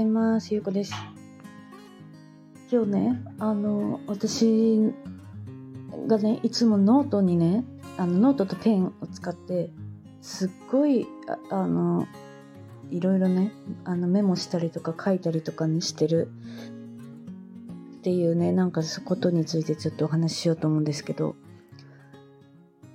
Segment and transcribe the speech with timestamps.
[0.00, 0.54] ざいます。
[0.54, 0.94] ゆうこです。
[2.72, 4.90] 今日ね、あの、私
[6.06, 7.66] がね、いつもノートにね、
[7.98, 9.68] あのノートとペンを使って、
[10.22, 11.06] すっごい、
[11.50, 12.06] ああの、
[12.90, 13.52] いろいろね、
[13.84, 16.30] あのメモしたりとか書いたりとかにしてる
[17.98, 21.36] っていうね、なんかそことについてちょっとお話ししようと思うんですけど、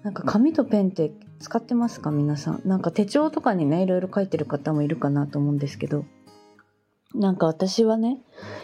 [0.02, 2.10] なんか紙とペンって使ってますか？
[2.10, 2.62] 皆さん。
[2.66, 6.04] なんか手帳とかにね、いろいろ書いてる方もいるかなと思うんですけど、
[7.14, 8.20] なんか私はね、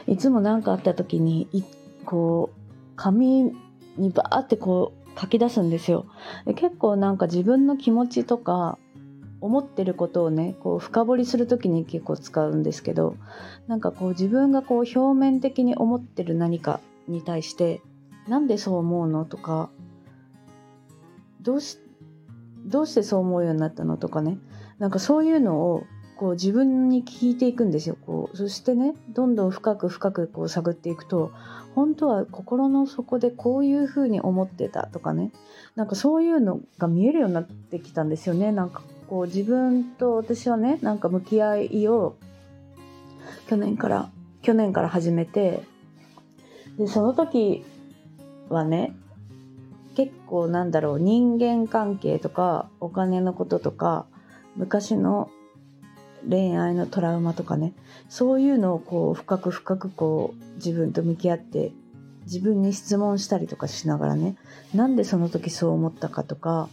[0.08, 1.64] いつも何かあった時に、い
[2.06, 3.52] こう、紙
[3.98, 6.06] にバーってこう書き出すんですよ。
[6.46, 8.78] で結構なんか自分の気持ちとか、
[9.40, 13.16] 思ってることをね、こう深掘りする時に結構使うんですけど、
[13.68, 17.82] なんかこう自分がこう表面的に思ってる何かに対して、
[18.28, 19.72] なんでそう思うのとか、
[21.42, 21.80] どうし
[22.66, 24.38] どうしてそう思うようになったのとかね
[24.78, 25.84] なんかそういうのを
[26.22, 27.98] こう自分に聞いていくんですよ。
[28.06, 31.32] こうそしてねどんどん深く深くこう探っていくと
[31.74, 35.32] 本当は心の底でこういうふうに思ってたとかね。
[35.76, 38.52] なんかそういうのが見えるようになってきたんですよね。
[38.52, 42.16] なんかこう自分と私はねなんか向き合いを
[43.48, 44.12] 去年から
[44.44, 45.64] 去年から始めて
[46.78, 47.66] でその時
[48.48, 48.96] はね
[49.96, 54.06] 結構なんだろう人間関係とかお金のこととか
[54.56, 55.32] 昔の
[56.30, 57.74] 恋愛のトラウマとかね。
[58.10, 61.72] そういうのをこう深く深くこう自分と向き合って
[62.26, 64.36] 自分に質問したりとかしながらね。
[64.74, 66.70] なんでその時そう思ったかとか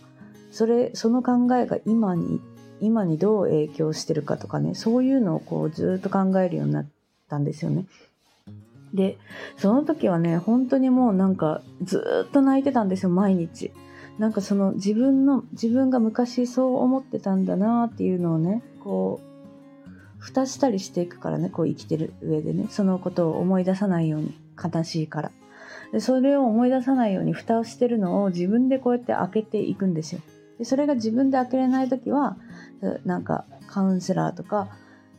[0.50, 2.40] それその考えが今に
[2.80, 4.74] 今にどう影響してるかとかね。
[4.74, 6.86] そういうのをこうずっと考えるようになっ
[7.28, 7.86] たんですよね。
[8.94, 9.18] で
[9.56, 13.72] その時はね本当にもうなんかずっと泣いてたんですよ毎日。
[14.18, 19.27] なんかその自分の自分が昔そう思ってたんだなっていうのをねこう
[20.28, 25.32] 蓋したりしていくからねこう生きてる上でねそのことを思い出さないように悲しいから。
[25.92, 30.20] でそれを思い出さないように蓋をしてるのを自分でこうやって開けていくんですよ。
[30.58, 32.36] でそれが自分で開けれない時は
[33.06, 34.68] なんかカウンセラーとか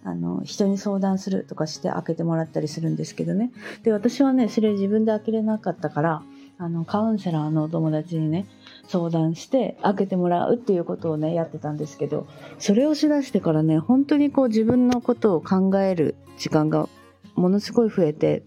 [0.04, 3.52] あの人に相談するとかして開けてもらったりするんですけどね。
[3.84, 6.22] で私はねそれ自分で開けれなかったから
[6.62, 8.46] あのカウンセラーのお友達にね
[8.86, 12.28] 相談して開けてもらうっていうことをねやってたんですけど
[12.60, 16.90] それをしだしてからね本当にこう自分のことを考える時間が
[17.36, 18.44] ものすごい増えて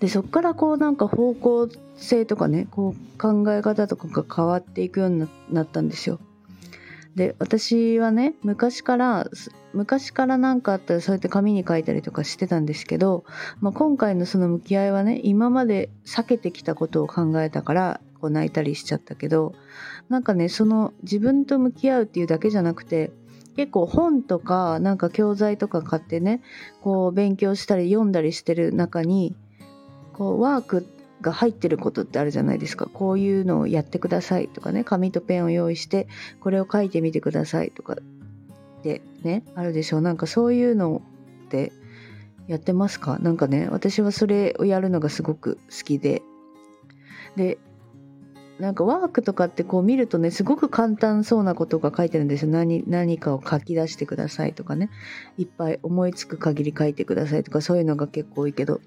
[0.00, 6.18] でそっからこうなんか方向性とかねこう考え方とかが変わっていくようになったんですよ。
[7.16, 9.26] で私はね昔から
[9.72, 13.24] 昔から何かあったらそうやって紙に書いたりとかしてたんですけど、
[13.60, 19.54] まあ、今回のその向き合いはね今まで避けてきたことを考えたからこう泣いたりしちゃったけど
[20.10, 23.10] なんかねその自分と向き合うっていうだけじゃなくて
[23.56, 26.42] 結構本とかなんか教材とか買ってね
[26.82, 29.34] こう勉強したり読んだりしてる中に
[30.12, 30.86] こうワーク
[31.22, 32.86] が入ってることってあるじゃないですか。
[32.86, 34.84] こういうのをやってくださいとかね。
[34.84, 36.08] 紙とペンを用意して
[36.40, 40.00] これを書いてみてくださいとかってねあるでしょう。
[40.02, 41.02] なんかそういうの
[41.46, 41.72] って
[42.46, 43.18] やってますか？
[43.18, 46.22] なんかね私はそれをやるのがすごく好きで。
[47.34, 47.58] で
[48.58, 52.50] なんかワークとかってこう見るとねすごく簡単そうなことが書いてるんですよ。
[52.50, 54.90] 何何かを書き出してくださいとかね。
[55.38, 58.80] いっぱい思いつく限り書いてくださいとかそういうのが結構多いけど。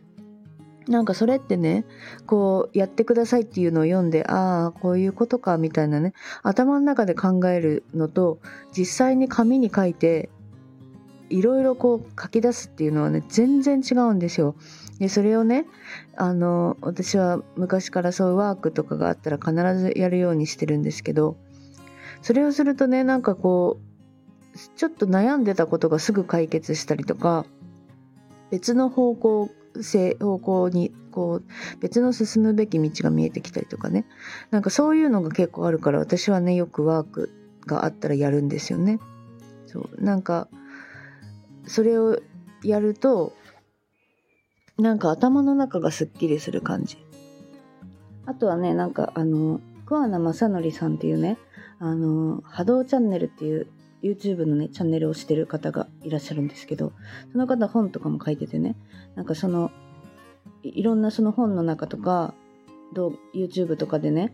[0.90, 1.86] なんかそれってね、
[2.26, 8.40] こうやってくださいっていうのを読んで、ああ、こういうことかみたいなね、頭の中で考えるのと、
[8.76, 10.30] 実際に紙に書いて、
[11.30, 14.56] いろいろこう書き出すっていうのはね、全然違うんですよ。
[14.98, 15.68] で、それをね、
[16.18, 21.38] あの、私は昔からそういうワークとかがあったら必ずやるようにしてるんですけど、
[22.24, 27.46] それをするとね、なんかこう、ちょっと悩んでたことがすぐ解決したりとか、
[28.50, 29.52] 別の方向
[29.82, 34.06] 性方向にこう別の進むべき道が見えてきたりとかね
[34.52, 37.32] なんかそういうのが結構あるから私はねよくワーク
[37.66, 39.00] があったらやるんですよね。
[39.68, 40.48] そうなんか
[41.66, 42.20] それを
[42.64, 43.34] やると
[44.78, 46.98] なんか頭の中がすっきりする感じ。
[48.26, 51.38] あとはねなんかあの桑名正則さんっていうね
[51.80, 53.68] あの波動チャンネルっていう
[54.02, 56.94] YouTube のね、チャンネルをしてる方がいらっしゃるんですけど、
[57.32, 58.76] その方本とかも書いててね、
[59.16, 59.72] なんかその、
[60.64, 62.34] いろんなその本の中とか、
[63.34, 64.34] YouTube とかでね、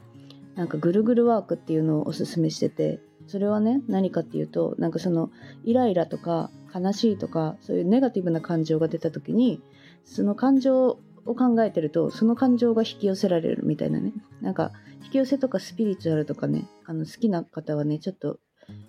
[0.56, 5.32] なんかぐるぐるワークっていうのをおすすめしてて、それはね、何かっていうと、なんかその、
[5.64, 9.62] イライラとか悲しいとか、そういうネガティブな感情が出た時に、
[10.04, 14.14] その感情を考えてると、その感情が引き寄せられるみたいなね。
[14.42, 14.72] なんか、
[15.04, 18.40] 引き寄せとかスピリチュアルとかね、あの好きな方はね、ちょっと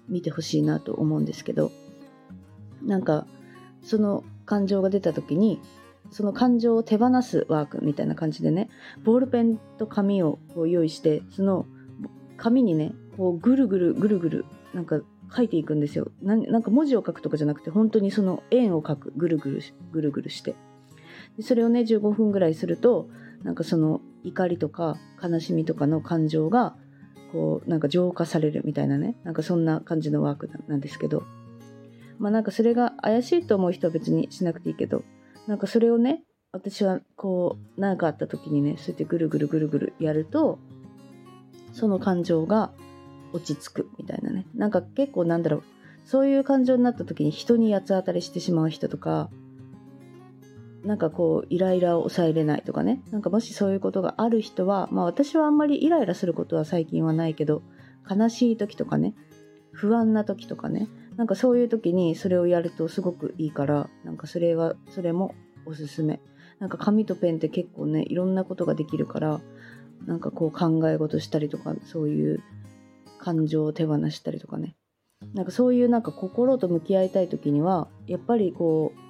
[0.08, 1.72] 見てほしいなと思うんですけど
[2.82, 3.26] なんか
[3.82, 5.60] その感情が出た時に
[6.10, 8.68] その感情を手放すワークみたいな感じでね
[9.04, 11.66] ボールペンと紙をこう用意してその
[12.36, 14.44] 紙にねこうぐるぐるぐるぐる
[14.74, 15.00] なんか
[15.34, 16.08] 書いていくんですよ。
[16.22, 19.12] なんか文字を書くとかじゃなくて本当にその円を書く。
[19.16, 20.54] ぐるぐるぐるぐるして。
[21.36, 23.08] でそれをね15分ぐらいすると
[23.42, 26.76] なんかその怒りとか悲しみとかの感情が
[27.32, 31.24] こうなんか浄化されるみたいなねなんかそんな感じのワークなんですけど。
[32.18, 35.04] まあなんかそれが怪しいと思う人は別にしなくていいけど
[35.46, 40.58] なんかそれをね私はこう何かあった時にねそうやってぐるぐるぐるぐるやると
[41.72, 42.72] その感情が
[43.32, 44.46] 落ち着くみたいなね。
[44.54, 45.62] なんか結構なんだろう
[46.06, 49.28] そういう感情になった時に人に八つ当たりしてしまう人とか
[50.86, 53.02] なんかこうイライラを抑えれないとかね。
[53.10, 57.62] なんかもしそういうことがある人はまあ私はあんまりイライラすることは最近はないけど
[58.08, 59.14] 悲しい時とかね
[59.72, 65.34] 不安な時とかねなんかそういう時にそれをやるとすごくいいからなんかそれはそれも
[65.66, 66.20] おすすめ。
[66.58, 69.40] なんか紙とペンって結構ねいろんなことができるから
[70.06, 72.42] なんかこう考え事したりとかそういう
[73.18, 74.76] 感情を手放したりとかね。
[75.34, 79.05] なんかそういうなんか心と向き合いたい時にはやっぱりこう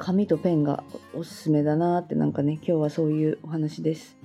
[0.00, 0.82] 紙とペンが
[1.14, 4.16] おすすめだなってなんかね今日はそういうお話です。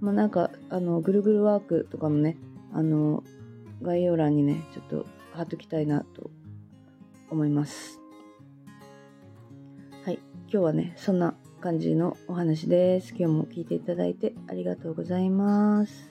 [0.00, 2.38] まあなんかあのぐるぐるワークとかもね
[2.72, 3.22] あの
[3.82, 6.30] 概要欄にねちょっと貼っときたいなと
[7.30, 8.00] 思います。
[10.04, 13.10] はい今日はねそんな感じのお話です。
[13.10, 16.08] 今日も聞いていただいてありがとうございます。